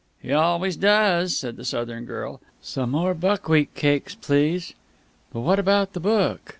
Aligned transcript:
"He 0.19 0.33
always 0.33 0.75
does," 0.77 1.37
said 1.37 1.57
the 1.57 1.63
Southern 1.63 2.05
girl. 2.05 2.41
"Some 2.59 2.89
more 2.89 3.13
buckwheat 3.13 3.75
cakes, 3.75 4.15
please. 4.15 4.73
But 5.31 5.41
what 5.41 5.59
about 5.59 5.93
the 5.93 5.99
book?" 5.99 6.41